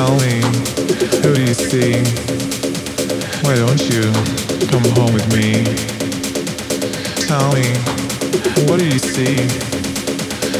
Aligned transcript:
Tell 0.00 0.16
me, 0.16 0.40
who 1.20 1.34
do 1.34 1.42
you 1.42 1.52
see? 1.52 1.92
Why 3.44 3.54
don't 3.54 3.82
you 3.92 4.00
come 4.68 4.82
home 4.96 5.12
with 5.12 5.28
me? 5.36 5.62
Tell 7.26 7.52
me, 7.52 7.68
what 8.66 8.78
do 8.80 8.86
you 8.86 8.98
see? 8.98 9.36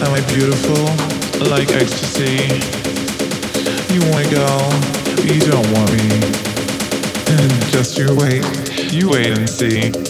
Am 0.04 0.12
I 0.12 0.20
beautiful, 0.34 0.84
like 1.48 1.70
ecstasy? 1.70 2.52
You 3.94 4.02
wanna 4.10 4.30
go, 4.30 4.46
you 5.24 5.40
don't 5.40 5.72
want 5.72 5.90
me. 5.94 6.20
And 7.32 7.50
just 7.72 7.96
you 7.96 8.14
wait, 8.14 8.44
you 8.92 9.08
wait 9.08 9.38
and 9.38 9.48
see. 9.48 10.09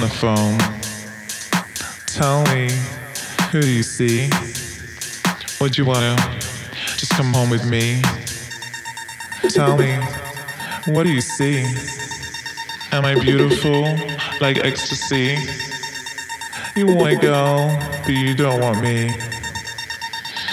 The 0.00 0.08
phone. 0.08 0.58
Tell 2.06 2.42
me, 2.54 2.70
who 3.50 3.60
do 3.60 3.68
you 3.68 3.82
see? 3.82 4.30
Would 5.60 5.76
you 5.76 5.84
wanna 5.84 6.16
just 6.96 7.12
come 7.12 7.32
home 7.32 7.50
with 7.50 7.68
me? 7.68 8.00
Tell 9.50 9.76
me, 9.76 9.96
what 10.86 11.04
do 11.04 11.10
you 11.10 11.20
see? 11.20 11.64
Am 12.92 13.04
I 13.04 13.14
beautiful 13.14 13.82
like 14.40 14.64
ecstasy? 14.64 15.36
You 16.74 16.86
wanna 16.86 17.16
go, 17.16 17.76
but 18.02 18.14
you 18.14 18.34
don't 18.34 18.60
want 18.60 18.82
me. 18.82 19.14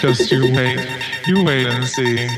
Just 0.00 0.30
you 0.30 0.52
wait, 0.52 0.86
you 1.26 1.42
wait 1.42 1.66
and 1.66 1.86
see. 1.86 2.28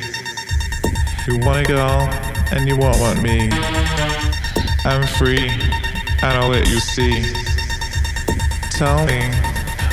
You 1.26 1.38
wanna 1.38 1.64
go, 1.64 2.08
and 2.52 2.68
you 2.68 2.76
won't 2.76 3.00
want 3.00 3.22
me. 3.22 3.50
I'm 4.84 5.06
free 5.06 5.50
and 6.22 6.36
I'll 6.36 6.48
let 6.48 6.68
you 6.68 6.80
see. 6.80 7.24
Tell 8.70 9.04
me, 9.06 9.20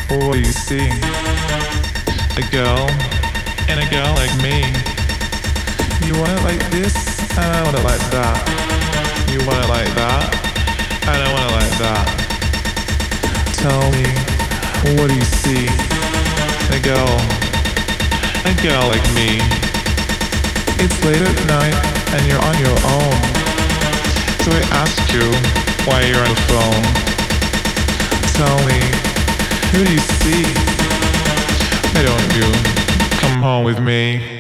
what 0.10 0.38
you 0.38 0.52
see? 0.52 0.92
A 2.36 2.44
girl, 2.52 2.88
and 3.72 3.80
a 3.80 3.88
girl 3.90 4.12
like 4.16 4.36
me. 4.44 4.68
You 6.06 6.20
want 6.20 6.32
it 6.36 6.44
like 6.44 6.64
this, 6.70 6.96
and 7.38 7.48
I 7.48 7.64
want 7.64 7.78
it 7.78 7.84
like 7.84 8.04
that. 8.12 8.38
You 9.32 9.40
want 9.48 9.64
it 9.64 9.70
like 9.72 9.92
that, 9.96 10.28
and 11.08 11.16
I 11.16 11.28
want 11.32 11.48
it 11.48 11.54
like 11.64 11.76
that. 11.80 12.06
Tell 13.64 13.88
me, 13.96 14.08
what 15.00 15.08
do 15.08 15.16
you 15.16 15.28
see? 15.44 15.68
A 16.76 16.80
girl, 16.84 17.16
a 18.44 18.54
girl 18.60 18.84
like 18.92 19.08
me. 19.16 19.40
It's 20.84 20.98
late 21.04 21.24
at 21.24 21.40
night, 21.48 21.78
and 22.12 22.22
you're 22.28 22.44
on 22.44 22.58
your 22.60 22.78
own. 22.84 23.16
So 24.44 24.52
I 24.52 24.64
ask 24.76 24.96
you, 25.12 25.67
while 25.88 26.06
you're 26.06 26.20
on 26.20 26.28
the 26.28 26.42
phone. 26.52 26.84
Tell 28.36 28.58
me, 28.68 28.80
who 29.72 29.86
do 29.86 29.92
you 29.92 30.04
see? 30.20 30.44
Why 31.94 32.04
don't 32.04 32.36
you 32.36 32.52
come 33.20 33.42
home 33.42 33.64
with 33.64 33.80
me? 33.80 34.37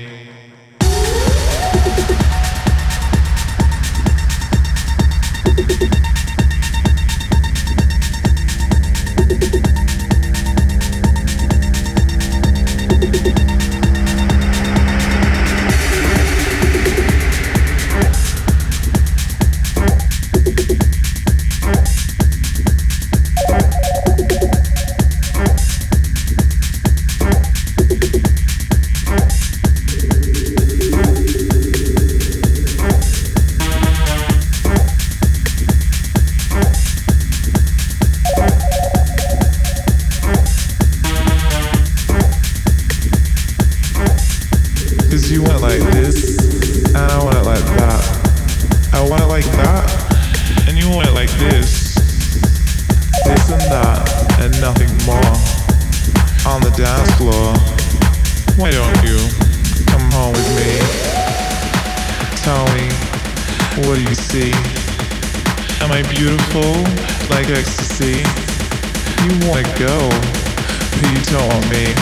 He 71.05 71.13
told 71.21 71.63
me, 71.69 71.93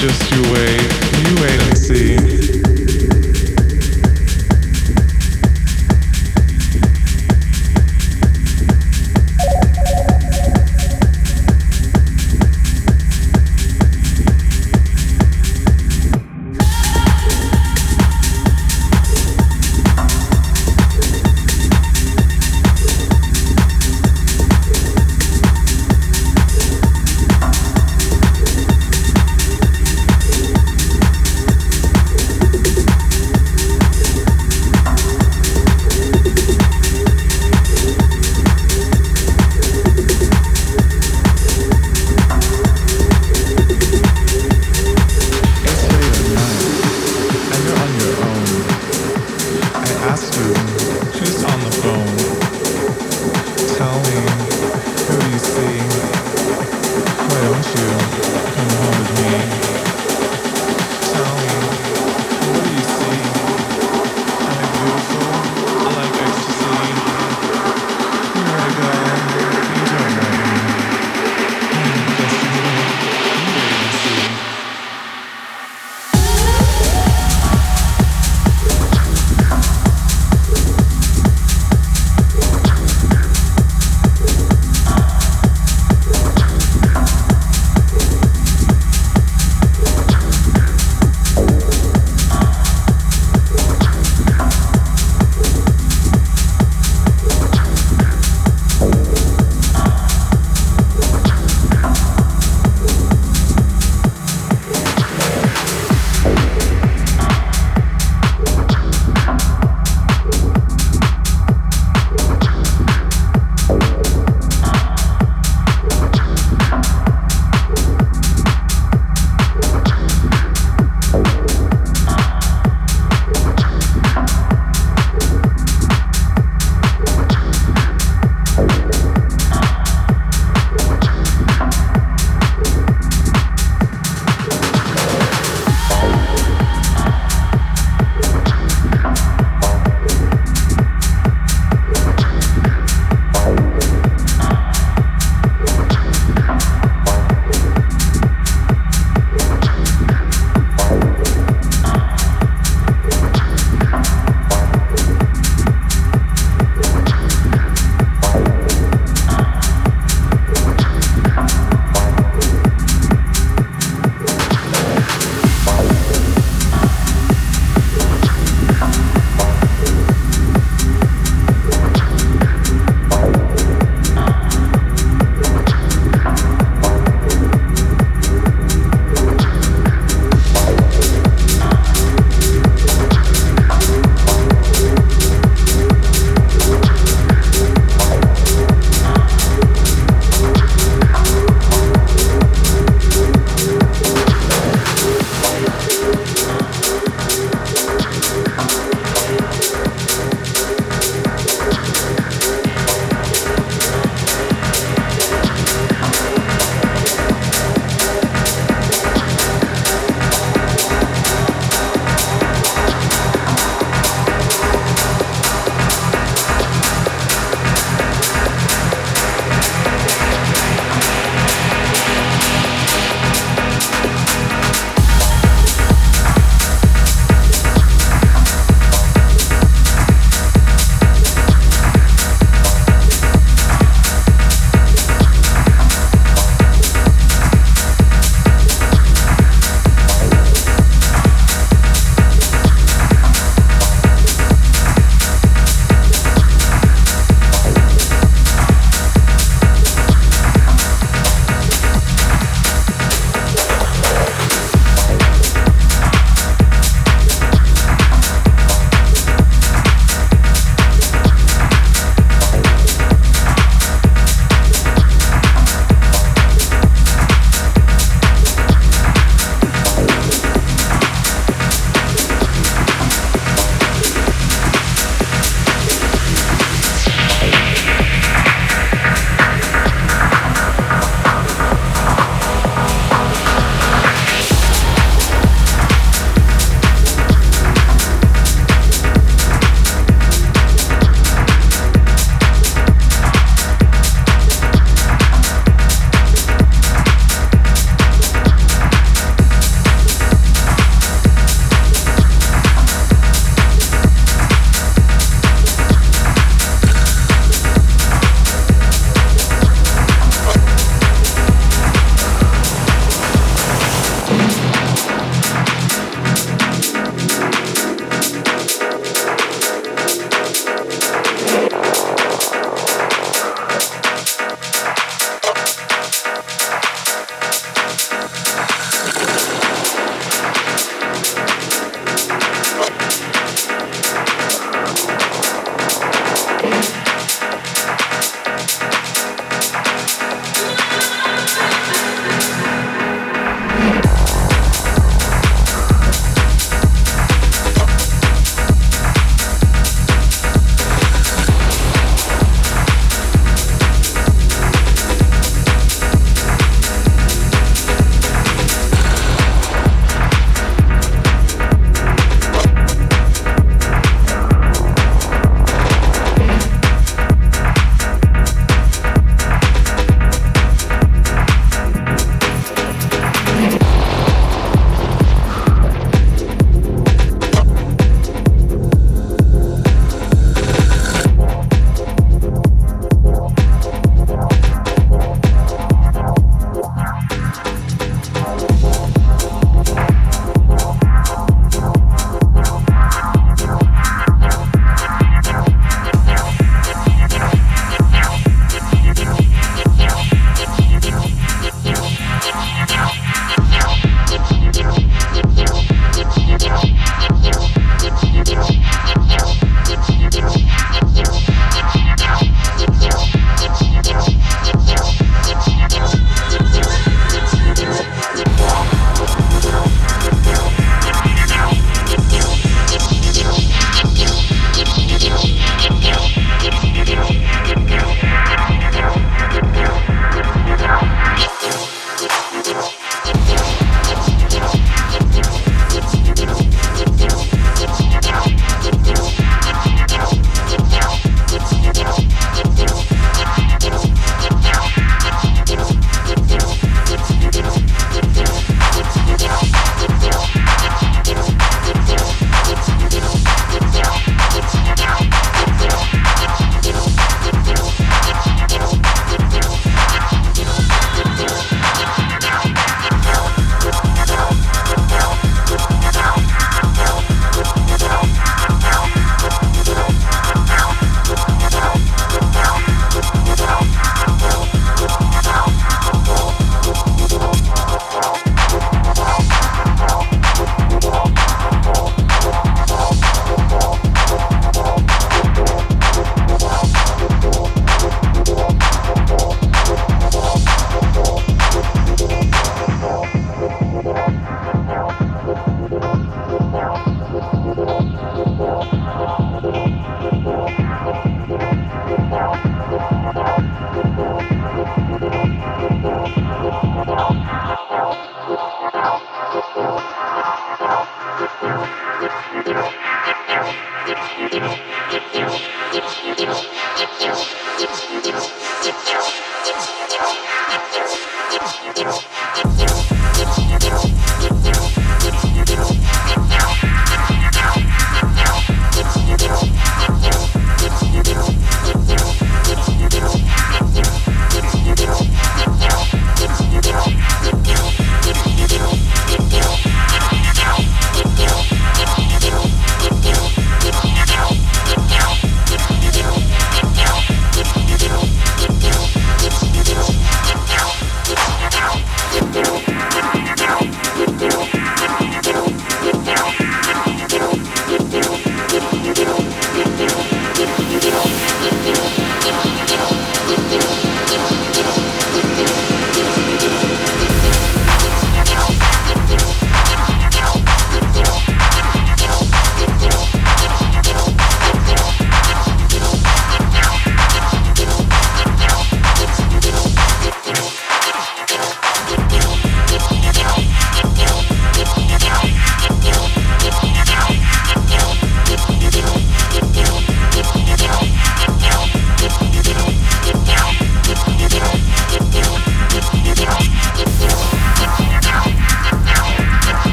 just 0.00 0.30
you 0.32 0.42
wait, 0.52 0.82
you 1.22 1.34
wait 1.42 1.60
and 1.62 1.78
see. 1.78 2.35